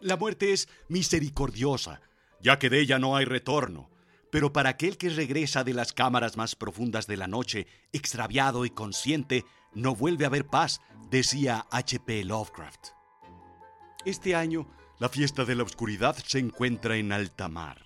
[0.00, 2.00] La muerte es misericordiosa,
[2.40, 3.90] ya que de ella no hay retorno.
[4.30, 8.70] Pero para aquel que regresa de las cámaras más profundas de la noche, extraviado y
[8.70, 9.44] consciente,
[9.74, 12.24] no vuelve a haber paz, decía H.P.
[12.24, 12.88] Lovecraft.
[14.06, 14.66] Este año,
[14.98, 17.84] la fiesta de la oscuridad se encuentra en alta mar.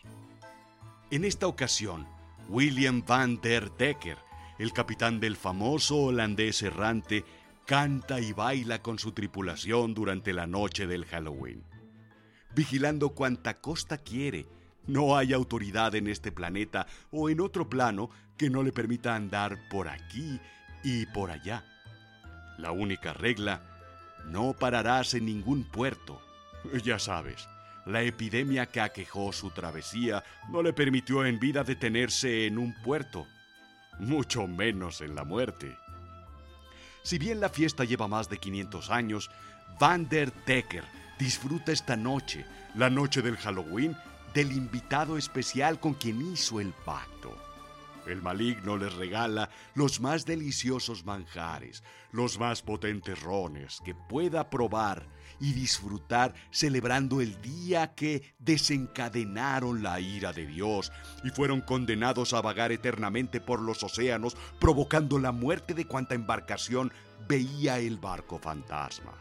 [1.10, 2.06] En esta ocasión,
[2.48, 4.18] William van der Decker,
[4.58, 7.24] el capitán del famoso holandés errante,
[7.66, 11.73] canta y baila con su tripulación durante la noche del Halloween.
[12.55, 14.47] Vigilando cuanta costa quiere,
[14.87, 19.59] no hay autoridad en este planeta o en otro plano que no le permita andar
[19.69, 20.41] por aquí
[20.84, 21.64] y por allá.
[22.59, 23.61] La única regla,
[24.27, 26.20] no pararás en ningún puerto.
[26.84, 27.48] Ya sabes,
[27.87, 33.27] la epidemia que aquejó su travesía no le permitió en vida detenerse en un puerto,
[33.98, 35.77] mucho menos en la muerte.
[37.02, 39.30] Si bien la fiesta lleva más de 500 años,
[39.80, 40.84] Van der Decker
[41.18, 43.96] disfruta esta noche, la noche del Halloween,
[44.34, 47.36] del invitado especial con quien hizo el pacto.
[48.06, 55.06] El maligno les regala los más deliciosos manjares, los más potentes rones que pueda probar
[55.41, 60.92] y disfrutar celebrando el día que desencadenaron la ira de Dios
[61.24, 66.92] y fueron condenados a vagar eternamente por los océanos, provocando la muerte de cuanta embarcación
[67.27, 69.14] veía el barco fantasma.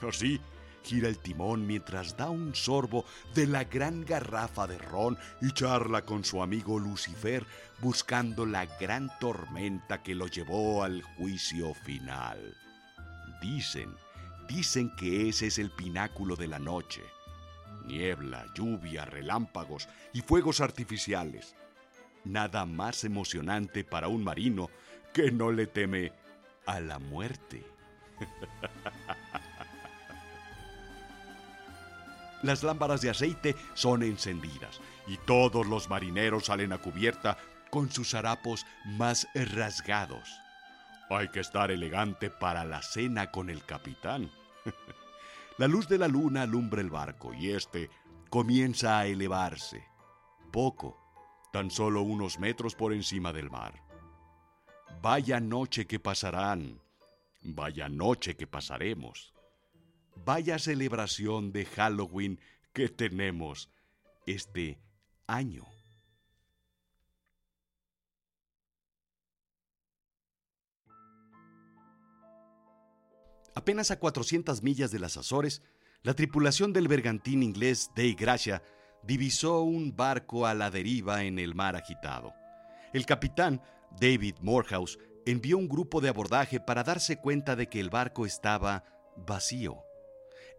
[0.00, 0.40] Así,
[0.82, 6.02] gira el timón mientras da un sorbo de la gran garrafa de ron y charla
[6.02, 7.46] con su amigo Lucifer
[7.80, 12.56] buscando la gran tormenta que lo llevó al juicio final.
[13.40, 13.94] Dicen,
[14.48, 17.02] dicen que ese es el pináculo de la noche.
[17.86, 21.54] Niebla, lluvia, relámpagos y fuegos artificiales.
[22.24, 24.68] Nada más emocionante para un marino
[25.14, 26.12] que no le teme
[26.66, 27.64] a la muerte.
[32.42, 37.36] Las lámparas de aceite son encendidas y todos los marineros salen a cubierta
[37.70, 40.28] con sus harapos más rasgados.
[41.10, 44.30] Hay que estar elegante para la cena con el capitán.
[45.58, 47.90] la luz de la luna alumbra el barco y éste
[48.30, 49.84] comienza a elevarse.
[50.50, 50.96] Poco,
[51.52, 53.74] tan solo unos metros por encima del mar.
[55.02, 56.80] Vaya noche que pasarán,
[57.42, 59.32] vaya noche que pasaremos
[60.24, 62.40] vaya celebración de Halloween
[62.72, 63.70] que tenemos
[64.26, 64.80] este
[65.26, 65.66] año.
[73.54, 75.62] Apenas a 400 millas de las Azores,
[76.02, 78.62] la tripulación del bergantín inglés Dei Gracia
[79.02, 82.32] divisó un barco a la deriva en el mar agitado.
[82.92, 83.60] El capitán,
[84.00, 88.84] David Morehouse, envió un grupo de abordaje para darse cuenta de que el barco estaba
[89.16, 89.82] vacío.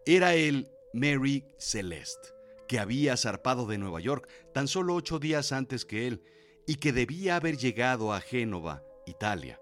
[0.04, 2.30] Era el Mary Celeste,
[2.66, 6.24] que había zarpado de Nueva York tan solo ocho días antes que él
[6.66, 9.60] y que debía haber llegado a Génova, Italia.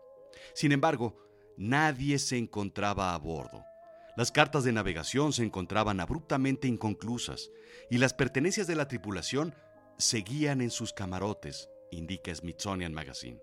[0.55, 1.17] Sin embargo,
[1.59, 3.63] nadie se encontraba a bordo.
[4.17, 7.51] Las cartas de navegación se encontraban abruptamente inconclusas
[7.91, 9.55] y las pertenencias de la tripulación
[9.99, 13.43] seguían en sus camarotes, indica Smithsonian Magazine.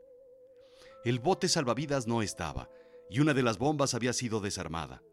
[1.06, 2.72] El bote salvavidas no estaba
[3.07, 5.03] y una de las bombas había sido desarmada.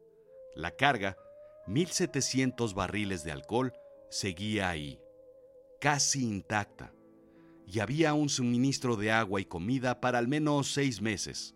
[0.55, 1.19] La carga
[1.67, 3.73] 1.700 barriles de alcohol
[4.11, 5.01] seguía ahí,
[5.81, 6.93] casi intacta,
[7.67, 11.55] y había un suministro de agua y comida para al menos seis meses.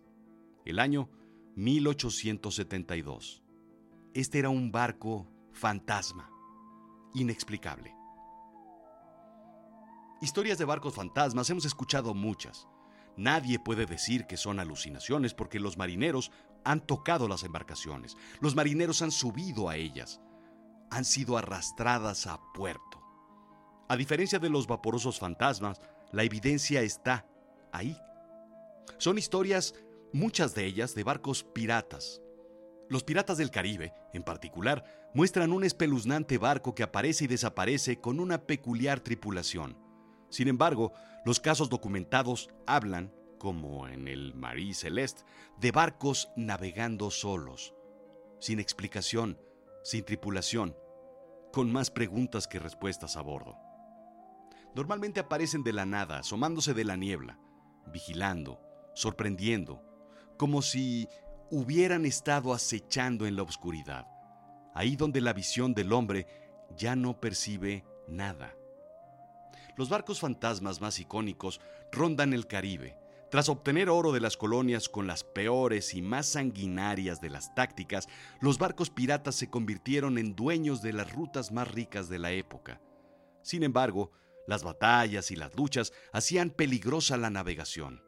[0.65, 1.09] El año
[1.55, 3.43] 1872.
[4.13, 6.31] Este era un barco fantasma,
[7.13, 7.93] inexplicable.
[10.21, 12.67] Historias de barcos fantasmas hemos escuchado muchas.
[13.15, 16.31] Nadie puede decir que son alucinaciones porque los marineros
[16.63, 20.21] han tocado las embarcaciones, los marineros han subido a ellas,
[20.89, 23.01] han sido arrastradas a puerto.
[23.87, 25.81] A diferencia de los vaporosos fantasmas,
[26.11, 27.25] la evidencia está
[27.71, 27.97] ahí.
[28.97, 29.75] Son historias,
[30.13, 32.21] muchas de ellas, de barcos piratas.
[32.89, 34.83] Los piratas del Caribe, en particular,
[35.13, 39.77] muestran un espeluznante barco que aparece y desaparece con una peculiar tripulación.
[40.29, 40.93] Sin embargo,
[41.25, 45.23] los casos documentados hablan como en el Marie Celeste,
[45.57, 47.73] de barcos navegando solos,
[48.39, 49.39] sin explicación,
[49.83, 50.77] sin tripulación,
[51.51, 53.57] con más preguntas que respuestas a bordo.
[54.75, 57.39] Normalmente aparecen de la nada, asomándose de la niebla,
[57.87, 58.61] vigilando,
[58.93, 59.81] sorprendiendo,
[60.37, 61.07] como si
[61.49, 64.07] hubieran estado acechando en la oscuridad,
[64.75, 66.27] ahí donde la visión del hombre
[66.77, 68.53] ya no percibe nada.
[69.75, 71.59] Los barcos fantasmas más icónicos
[71.91, 72.97] rondan el Caribe,
[73.31, 78.07] Tras obtener oro de las colonias con las peores y más sanguinarias de las tácticas,
[78.41, 82.81] los barcos piratas se convirtieron en dueños de las rutas más ricas de la época.
[83.43, 84.11] Sin embargo,
[84.47, 88.01] las batallas y las luchas hacían peligrosa la navegación.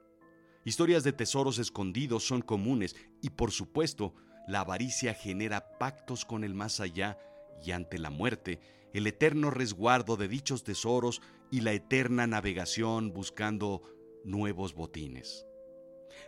[0.65, 4.15] Historias de tesoros escondidos son comunes y, por supuesto,
[4.47, 7.19] la avaricia genera pactos con el más allá
[7.63, 8.59] y ante la muerte,
[8.91, 11.21] el eterno resguardo de dichos tesoros
[11.51, 13.83] y la eterna navegación buscando
[14.23, 15.45] nuevos botines.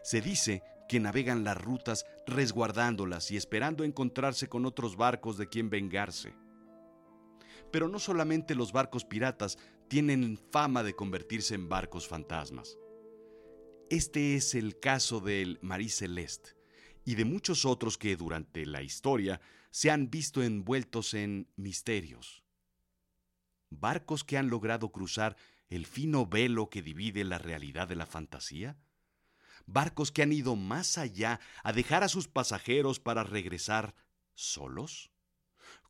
[0.02, 5.70] Se dice que navegan las rutas resguardándolas y esperando encontrarse con otros barcos de quien
[5.70, 6.34] vengarse.
[7.72, 9.58] Pero no solamente los barcos piratas
[9.88, 12.78] tienen fama de convertirse en barcos fantasmas.
[13.90, 16.52] Este es el caso del Marie Celeste
[17.06, 19.42] y de muchos otros que durante la historia
[19.72, 22.44] se han visto envueltos en misterios.
[23.70, 25.36] Barcos que han logrado cruzar
[25.76, 28.78] el fino velo que divide la realidad de la fantasía?
[29.66, 33.96] ¿Barcos que han ido más allá a dejar a sus pasajeros para regresar
[34.36, 35.12] solos?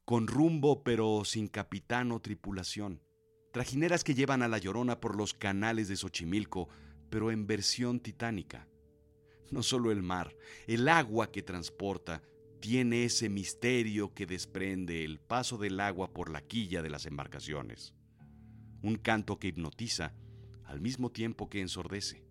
[0.06, 3.02] Con rumbo pero sin capitán o tripulación.
[3.52, 6.70] Trajineras que llevan a la llorona por los canales de Xochimilco,
[7.10, 8.70] pero en versión titánica.
[9.52, 10.34] No solo el mar,
[10.66, 12.24] el agua que transporta
[12.62, 17.94] tiene ese misterio que desprende el paso del agua por la quilla de las embarcaciones
[18.84, 20.14] un canto que hipnotiza
[20.66, 22.24] al mismo tiempo que ensordece.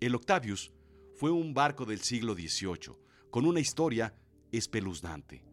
[0.00, 0.72] El Octavius
[1.14, 2.96] fue un barco del siglo XVIII
[3.30, 4.14] con una historia
[4.50, 5.44] espeluznante.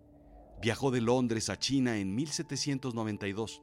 [0.62, 3.62] Viajó de Londres a China en 1792.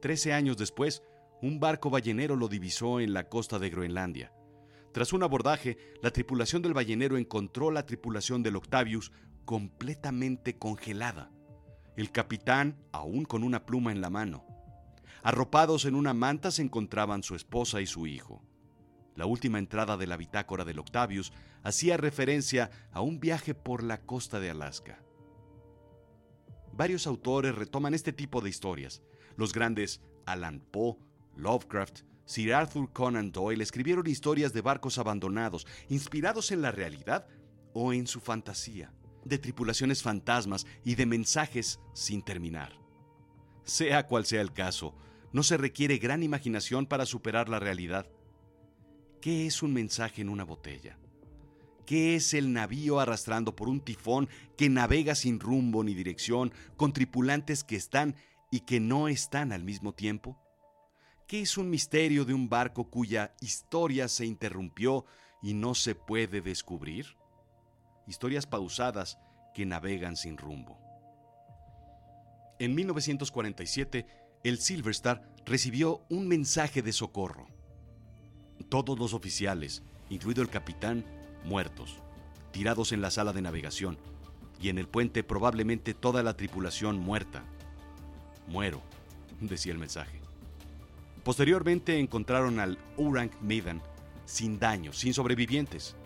[0.00, 1.02] Trece años después,
[1.42, 4.32] un barco ballenero lo divisó en la costa de Groenlandia.
[4.92, 9.12] Tras un abordaje, la tripulación del ballenero encontró la tripulación del Octavius
[9.44, 11.30] completamente congelada.
[11.96, 14.46] El capitán, aún con una pluma en la mano,
[15.22, 18.42] Arropados en una manta se encontraban su esposa y su hijo.
[19.14, 21.32] La última entrada de la bitácora del Octavius
[21.62, 25.00] hacía referencia a un viaje por la costa de Alaska.
[26.72, 29.02] Varios autores retoman este tipo de historias.
[29.36, 30.96] Los grandes Alan Poe,
[31.36, 37.26] Lovecraft, Sir Arthur Conan Doyle escribieron historias de barcos abandonados, inspirados en la realidad
[37.74, 38.92] o en su fantasía,
[39.24, 42.72] de tripulaciones fantasmas y de mensajes sin terminar.
[43.64, 44.94] Sea cual sea el caso,
[45.32, 48.06] no se requiere gran imaginación para superar la realidad.
[49.20, 50.98] ¿Qué es un mensaje en una botella?
[51.86, 56.92] ¿Qué es el navío arrastrando por un tifón que navega sin rumbo ni dirección, con
[56.92, 58.14] tripulantes que están
[58.50, 60.38] y que no están al mismo tiempo?
[61.26, 65.06] ¿Qué es un misterio de un barco cuya historia se interrumpió
[65.42, 67.16] y no se puede descubrir?
[68.06, 69.18] Historias pausadas
[69.54, 70.78] que navegan sin rumbo.
[72.58, 74.06] En 1947,
[74.44, 77.46] el Silver Star recibió un mensaje de socorro.
[78.68, 81.04] Todos los oficiales, incluido el capitán,
[81.44, 81.98] muertos,
[82.50, 83.98] tirados en la sala de navegación,
[84.60, 87.44] y en el puente probablemente toda la tripulación muerta.
[88.48, 88.80] Muero,
[89.40, 90.20] decía el mensaje.
[91.24, 93.80] Posteriormente encontraron al Orang Medan
[94.24, 95.96] sin daños, sin sobrevivientes.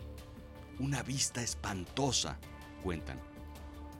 [0.79, 2.37] Una vista espantosa,
[2.83, 3.19] cuentan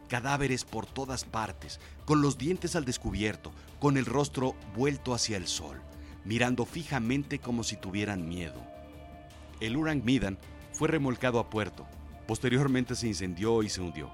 [0.08, 5.48] cadáveres por todas partes, con los dientes al descubierto, con el rostro vuelto hacia el
[5.48, 5.82] sol,
[6.26, 8.62] mirando fijamente como si tuvieran miedo.
[9.60, 10.38] El Urang Midan
[10.72, 11.86] fue remolcado a puerto,
[12.28, 14.12] posteriormente se incendió y se hundió.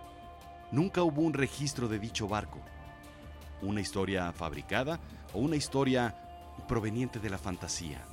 [0.72, 2.60] Nunca hubo un registro de dicho barco.
[3.62, 5.00] ¿Una historia fabricada
[5.34, 6.16] o una historia
[6.68, 8.04] proveniente de la fantasía?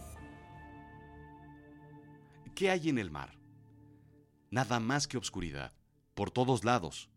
[2.55, 3.33] ¿Qué hay en el mar?
[4.51, 5.73] Nada más que obscuridad,
[6.15, 7.09] por todos lados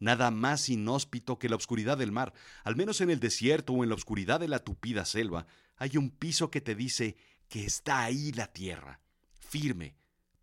[0.00, 2.32] nada más inhóspito que la oscuridad del mar.
[2.64, 6.10] Al menos en el desierto o en la oscuridad de la tupida selva, hay un
[6.10, 7.16] piso que te dice
[7.48, 9.00] que está ahí la tierra,
[9.38, 9.94] firme,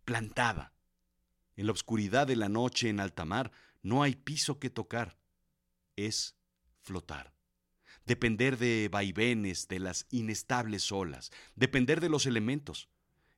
[0.04, 0.72] plantada.
[1.56, 3.50] En la oscuridad de la noche en alta mar
[3.82, 5.18] no hay piso que tocar.
[5.96, 6.36] Es
[6.80, 7.34] flotar.
[8.06, 12.88] Depender de vaivenes, de las inestables olas, depender de los elementos.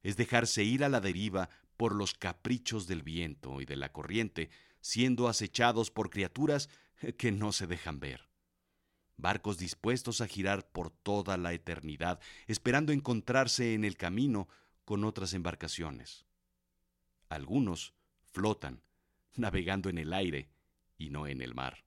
[0.02, 4.50] Es dejarse ir a la deriva por los caprichos del viento y de la corriente,
[4.80, 6.68] siendo acechados por criaturas
[7.16, 8.28] que no se dejan ver.
[9.16, 14.48] Barcos dispuestos a girar por toda la eternidad, esperando encontrarse en el camino
[14.84, 16.24] con otras embarcaciones.
[17.28, 17.94] Algunos
[18.32, 18.82] flotan,
[19.36, 20.48] navegando en el aire
[20.98, 21.84] y no en el mar.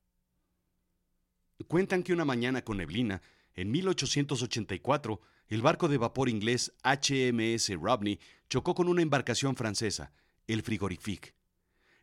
[1.68, 3.22] Cuentan que una mañana con neblina,
[3.56, 8.20] en 1884, el barco de vapor inglés HMS Rodney
[8.50, 10.12] chocó con una embarcación francesa,
[10.48, 11.34] el Frigorifique.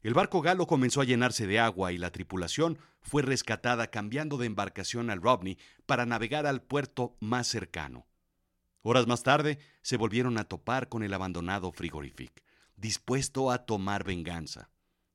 [0.02, 4.46] El barco galo comenzó a llenarse de agua y la tripulación fue rescatada cambiando de
[4.46, 8.06] embarcación al Rodney para navegar al puerto más cercano.
[8.82, 12.42] Horas más tarde se volvieron a topar con el abandonado frigorific,
[12.76, 14.70] dispuesto a tomar venganza.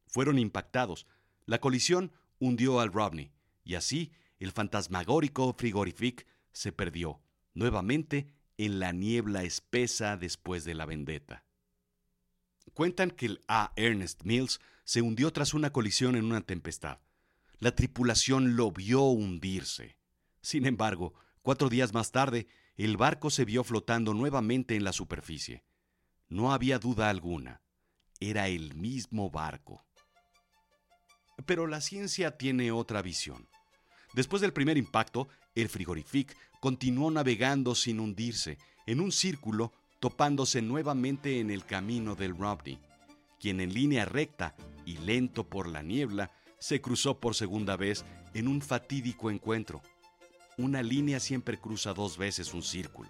[0.05, 1.07] Fueron impactados.
[1.47, 3.31] La colisión hundió al Rodney,
[3.63, 7.19] y así el fantasmagórico frigorific se perdió,
[7.55, 8.27] nuevamente
[8.57, 11.43] en la niebla espesa después de la vendetta.
[12.73, 13.73] Cuentan que el A.
[13.75, 16.99] Ernest Mills se hundió tras una colisión en una tempestad.
[17.59, 19.97] La tripulación lo vio hundirse.
[20.41, 25.63] Sin embargo, cuatro días más tarde, el barco se vio flotando nuevamente en la superficie.
[26.29, 27.61] No había duda alguna.
[28.19, 29.83] Era el mismo barco.
[31.45, 33.49] Pero la ciencia tiene otra visión.
[34.13, 41.39] Después del primer impacto, el frigorific continuó navegando sin hundirse, en un círculo, topándose nuevamente
[41.39, 42.79] en el camino del Rodney,
[43.45, 44.55] quien en línea recta
[44.87, 49.83] y lento por la niebla se cruzó por segunda vez en un fatídico encuentro.
[50.57, 53.09] Una línea siempre cruza dos veces un círculo.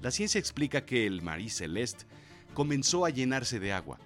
[0.00, 2.06] La ciencia explica que el Marie Celeste
[2.54, 3.98] comenzó a llenarse de agua.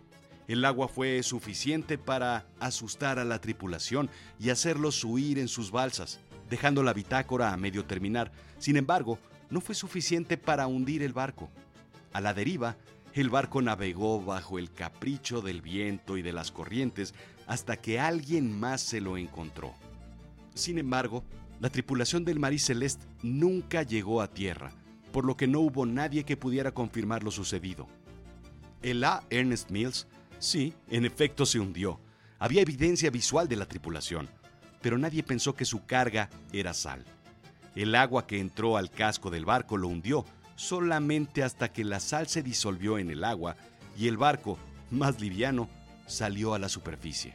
[0.49, 4.10] El agua fue suficiente para asustar a la tripulación
[4.40, 6.18] y hacerlos huir en sus balsas,
[6.49, 8.32] dejando la bitácora a medio terminar.
[8.58, 11.49] Sin embargo, no fue suficiente para hundir el barco.
[12.12, 12.76] A la deriva,
[13.14, 17.14] el barco navegó bajo el capricho del viento y de las corrientes
[17.47, 19.75] hasta que alguien más se lo encontró.
[20.55, 21.25] Sin embargo,
[21.59, 24.73] la tripulación del Marie Celeste nunca llegó a tierra,
[25.12, 27.88] por lo que no hubo nadie que pudiera confirmar lo sucedido.
[28.83, 29.25] El A.
[29.31, 30.07] Ernest Mills,
[30.38, 32.00] sí, en efecto se hundió.
[32.38, 34.29] Había evidencia visual de la tripulación,
[34.81, 37.05] pero nadie pensó que su carga era sal.
[37.75, 40.25] El agua que entró al casco del barco lo hundió,
[40.61, 43.57] solamente hasta que la sal se disolvió en el agua
[43.99, 44.59] y el barco,
[44.90, 45.71] más liviano,
[46.07, 47.35] salió a la superficie.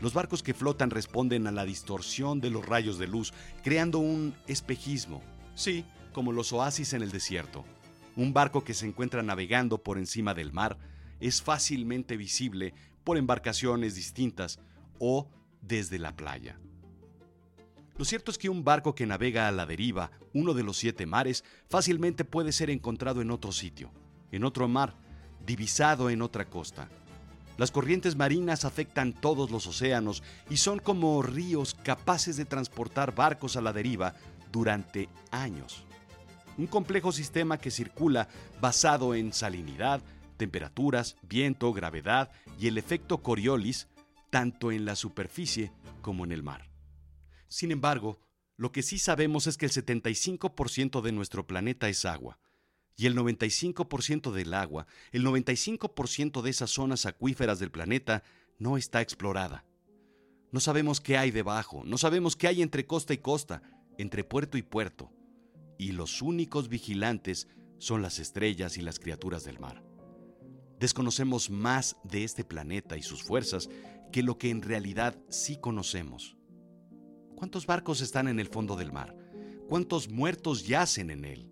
[0.00, 4.34] Los barcos que flotan responden a la distorsión de los rayos de luz, creando un
[4.46, 5.22] espejismo,
[5.54, 7.66] sí, como los oasis en el desierto.
[8.16, 10.78] Un barco que se encuentra navegando por encima del mar
[11.20, 12.72] es fácilmente visible
[13.04, 14.60] por embarcaciones distintas
[14.98, 15.28] o
[15.60, 16.58] desde la playa.
[17.96, 21.06] Lo cierto es que un barco que navega a la deriva, uno de los siete
[21.06, 23.92] mares, fácilmente puede ser encontrado en otro sitio,
[24.32, 24.96] en otro mar,
[25.46, 26.88] divisado en otra costa.
[27.56, 33.56] Las corrientes marinas afectan todos los océanos y son como ríos capaces de transportar barcos
[33.56, 34.14] a la deriva
[34.50, 35.84] durante años.
[36.58, 38.28] Un complejo sistema que circula
[38.60, 40.02] basado en salinidad,
[40.36, 43.86] temperaturas, viento, gravedad y el efecto Coriolis,
[44.30, 45.70] tanto en la superficie
[46.02, 46.73] como en el mar.
[47.54, 48.18] Sin embargo,
[48.56, 52.40] lo que sí sabemos es que el 75% de nuestro planeta es agua.
[52.96, 58.24] Y el 95% del agua, el 95% de esas zonas acuíferas del planeta
[58.58, 59.64] no está explorada.
[60.50, 63.62] No sabemos qué hay debajo, no sabemos qué hay entre costa y costa,
[63.98, 65.12] entre puerto y puerto.
[65.78, 67.46] Y los únicos vigilantes
[67.78, 69.84] son las estrellas y las criaturas del mar.
[70.80, 73.70] Desconocemos más de este planeta y sus fuerzas
[74.10, 76.36] que lo que en realidad sí conocemos.
[77.36, 79.16] ¿Cuántos barcos están en el fondo del mar?
[79.68, 81.50] ¿Cuántos muertos yacen en él?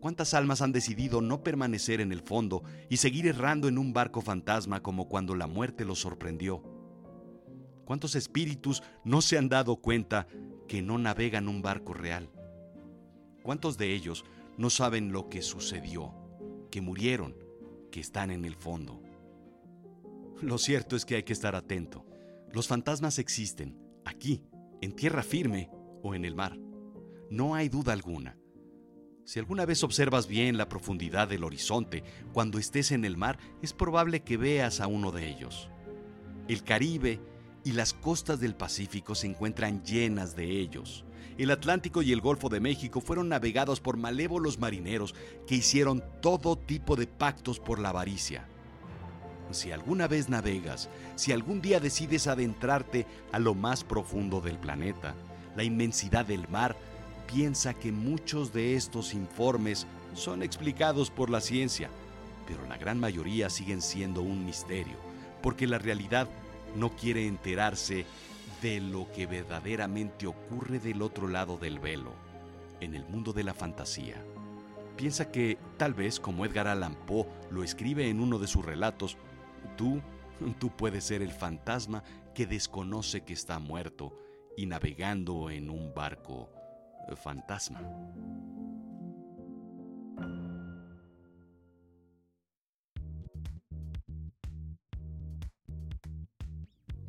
[0.00, 4.20] ¿Cuántas almas han decidido no permanecer en el fondo y seguir errando en un barco
[4.20, 6.62] fantasma como cuando la muerte los sorprendió?
[7.84, 10.26] ¿Cuántos espíritus no se han dado cuenta
[10.68, 12.30] que no navegan un barco real?
[13.42, 14.24] ¿Cuántos de ellos
[14.56, 16.14] no saben lo que sucedió,
[16.70, 17.34] que murieron,
[17.90, 19.02] que están en el fondo?
[20.40, 22.06] Lo cierto es que hay que estar atento.
[22.52, 24.42] Los fantasmas existen, aquí,
[24.84, 25.70] en tierra firme
[26.02, 26.58] o en el mar.
[27.30, 28.36] No hay duda alguna.
[29.24, 33.72] Si alguna vez observas bien la profundidad del horizonte cuando estés en el mar, es
[33.72, 35.70] probable que veas a uno de ellos.
[36.48, 37.18] El Caribe
[37.64, 41.06] y las costas del Pacífico se encuentran llenas de ellos.
[41.38, 45.14] El Atlántico y el Golfo de México fueron navegados por malévolos marineros
[45.46, 48.46] que hicieron todo tipo de pactos por la avaricia.
[49.50, 55.14] Si alguna vez navegas, si algún día decides adentrarte a lo más profundo del planeta,
[55.56, 56.76] la inmensidad del mar,
[57.32, 61.88] piensa que muchos de estos informes son explicados por la ciencia,
[62.46, 64.96] pero la gran mayoría siguen siendo un misterio,
[65.42, 66.28] porque la realidad
[66.76, 68.06] no quiere enterarse
[68.62, 72.12] de lo que verdaderamente ocurre del otro lado del velo,
[72.80, 74.22] en el mundo de la fantasía.
[74.96, 79.16] Piensa que, tal vez como Edgar Allan Poe lo escribe en uno de sus relatos,
[79.76, 80.00] Tú,
[80.58, 82.02] tú puedes ser el fantasma
[82.34, 84.12] que desconoce que está muerto
[84.56, 86.50] y navegando en un barco
[87.08, 87.80] eh, fantasma.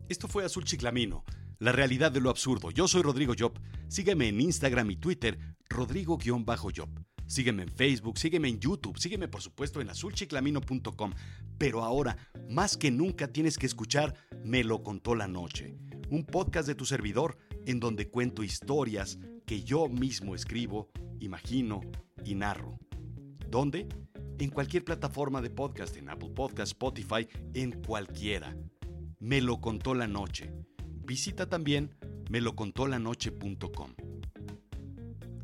[0.07, 1.23] Esto fue Azul Chiclamino,
[1.57, 2.69] la realidad de lo absurdo.
[2.69, 3.59] Yo soy Rodrigo Job.
[3.87, 5.37] Sígueme en Instagram y Twitter,
[5.69, 6.89] Rodrigo-Job.
[7.27, 11.11] Sígueme en Facebook, sígueme en YouTube, sígueme por supuesto en azulchiclamino.com.
[11.57, 12.17] Pero ahora,
[12.49, 15.77] más que nunca, tienes que escuchar Me lo contó la noche,
[16.09, 21.81] un podcast de tu servidor en donde cuento historias que yo mismo escribo, imagino
[22.23, 22.77] y narro.
[23.49, 23.87] ¿Dónde?
[24.37, 28.55] En cualquier plataforma de podcast, en Apple Podcast, Spotify, en cualquiera.
[29.19, 30.51] Me lo contó la noche.
[31.05, 31.95] Visita también
[32.29, 33.91] melocontolanoche.com.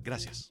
[0.03, 0.49] Gracias.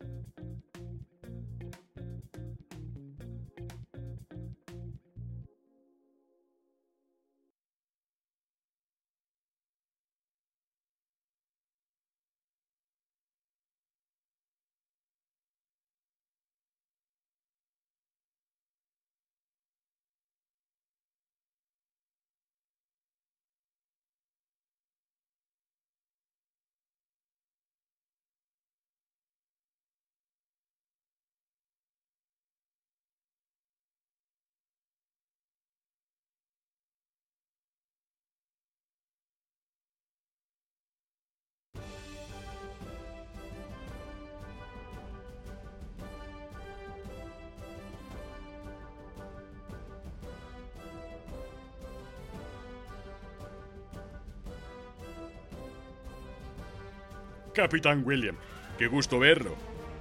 [57.55, 58.37] Capitán William,
[58.79, 59.57] qué gusto verlo.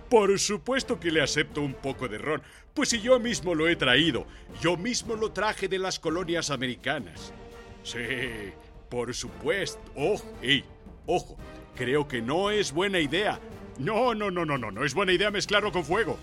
[0.10, 2.42] Por supuesto que le acepto un poco de ron,
[2.74, 4.26] pues si yo mismo lo he traído,
[4.62, 7.32] yo mismo lo traje de las colonias americanas.
[7.84, 8.00] Sí,
[8.90, 9.80] por supuesto.
[9.96, 10.66] Ojo, ey,
[11.06, 11.38] ojo,
[11.76, 13.40] creo que no es buena idea.
[13.78, 16.18] No, no, no, no, no, no es buena idea mezclarlo con fuego.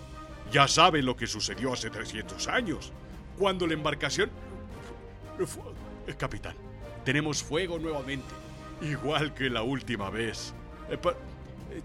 [0.51, 2.91] Ya saben lo que sucedió hace 300 años,
[3.37, 4.29] cuando la embarcación...
[6.17, 6.55] Capitán,
[7.03, 8.27] tenemos fuego nuevamente,
[8.81, 10.53] igual que la última vez.
[10.89, 11.81] Eh, eh,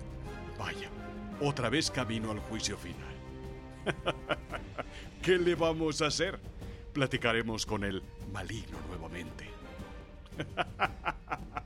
[0.59, 0.89] vaya,
[1.41, 3.15] otra vez camino al juicio final.
[5.23, 6.39] ¿Qué le vamos a hacer?
[6.93, 9.47] Platicaremos con el maligno nuevamente.